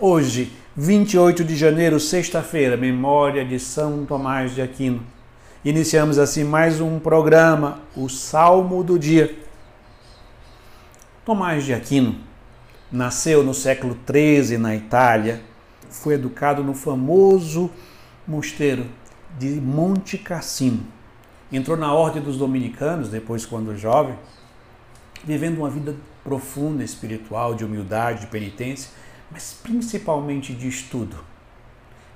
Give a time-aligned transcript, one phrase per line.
[0.00, 5.00] Hoje, 28 de janeiro, sexta-feira, memória de São Tomás de Aquino.
[5.64, 9.32] Iniciamos assim mais um programa, o Salmo do Dia.
[11.24, 12.16] Tomás de Aquino
[12.90, 15.40] nasceu no século XIII na Itália,
[15.88, 17.70] foi educado no famoso
[18.26, 18.86] mosteiro
[19.38, 20.84] de Monte Cassino.
[21.52, 24.16] Entrou na Ordem dos Dominicanos, depois, quando jovem,
[25.22, 28.90] vivendo uma vida profunda, espiritual, de humildade, de penitência,
[29.34, 31.16] mas principalmente de estudo.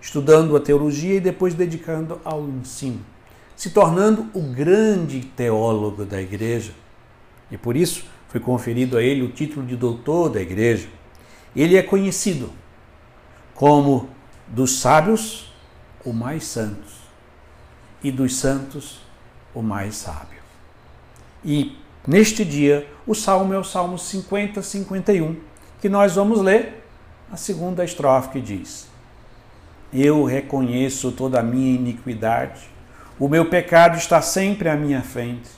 [0.01, 3.05] Estudando a teologia e depois dedicando ao ensino,
[3.57, 6.73] se tornando o grande teólogo da igreja.
[7.51, 10.89] E por isso foi conferido a ele o título de doutor da igreja.
[11.57, 12.53] Ele é conhecido
[13.53, 14.09] como
[14.47, 15.53] dos sábios
[16.05, 16.87] o mais santo
[18.01, 19.01] e dos santos
[19.53, 20.39] o mais sábio.
[21.45, 21.77] E
[22.07, 25.37] neste dia, o salmo é o Salmo 50, 51,
[25.81, 26.78] que nós vamos ler
[27.31, 28.89] a segunda estrofe que diz:
[29.93, 32.69] Eu reconheço toda a minha iniquidade,
[33.19, 35.51] o meu pecado está sempre à minha frente.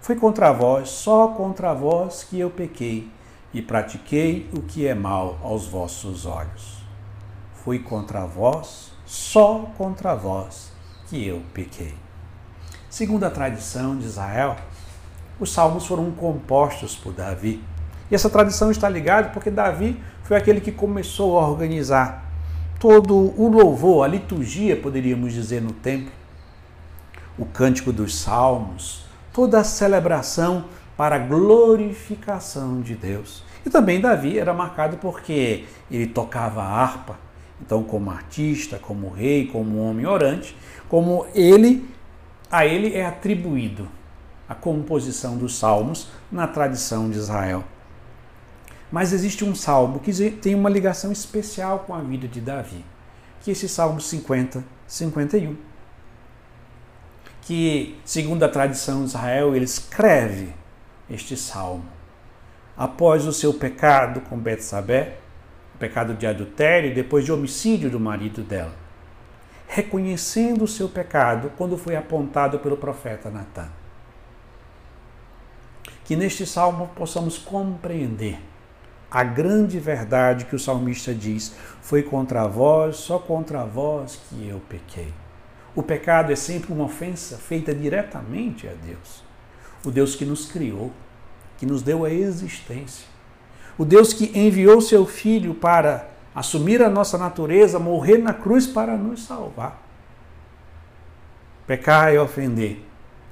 [0.00, 3.08] Foi contra vós, só contra vós que eu pequei
[3.54, 6.84] e pratiquei o que é mal aos vossos olhos.
[7.64, 10.72] Foi contra vós, só contra vós
[11.08, 11.94] que eu pequei.
[12.90, 14.56] Segundo a tradição de Israel,
[15.40, 17.62] os salmos foram compostos por Davi.
[18.10, 22.24] E essa tradição está ligada porque Davi foi aquele que começou a organizar
[22.78, 26.12] todo o louvor, a liturgia, poderíamos dizer, no templo,
[27.38, 33.42] o cântico dos salmos, toda a celebração para a glorificação de Deus.
[33.64, 37.18] E também Davi era marcado porque ele tocava a harpa,
[37.60, 40.56] então como artista, como rei, como homem orante,
[40.88, 41.88] como ele
[42.50, 43.88] a ele é atribuído
[44.48, 47.64] a composição dos salmos na tradição de Israel.
[48.94, 52.84] Mas existe um salmo que tem uma ligação especial com a vida de Davi,
[53.40, 55.56] que é esse Salmo 50, 51.
[57.42, 60.54] Que, segundo a tradição de Israel, ele escreve
[61.10, 61.84] este salmo
[62.76, 65.16] após o seu pecado com Betsabé,
[65.76, 68.76] pecado de adultério depois de homicídio do marido dela
[69.66, 73.68] reconhecendo o seu pecado quando foi apontado pelo profeta Natan.
[76.04, 78.53] Que neste salmo possamos compreender
[79.14, 84.60] a grande verdade que o salmista diz: Foi contra vós, só contra vós que eu
[84.68, 85.14] pequei.
[85.72, 89.22] O pecado é sempre uma ofensa feita diretamente a Deus.
[89.84, 90.92] O Deus que nos criou,
[91.56, 93.06] que nos deu a existência.
[93.78, 98.96] O Deus que enviou seu filho para assumir a nossa natureza, morrer na cruz para
[98.96, 99.80] nos salvar.
[101.68, 102.84] Pecar é ofender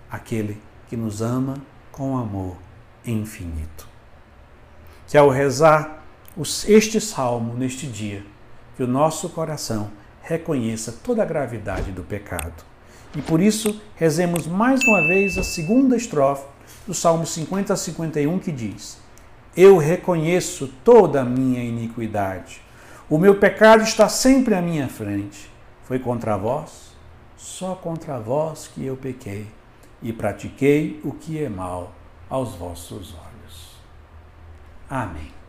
[0.09, 1.57] aquele que nos ama
[1.91, 2.57] com amor
[3.05, 3.92] infinito.
[5.13, 6.03] Que ao rezar
[6.67, 8.25] este salmo neste dia,
[8.77, 9.93] que o nosso coração
[10.23, 12.65] reconheça toda a gravidade do pecado.
[13.15, 16.47] E por isso, rezemos mais uma vez a segunda estrofe
[16.87, 18.99] do Salmo 50 a 51 que diz:
[19.57, 22.61] Eu reconheço toda a minha iniquidade
[23.13, 25.51] o meu pecado está sempre à minha frente.
[25.85, 26.97] Foi contra vós,
[27.37, 29.47] só contra vós que eu pequei
[30.01, 31.93] e pratiquei o que é mal
[32.31, 33.32] aos vossos olhos.
[34.93, 35.42] Amém.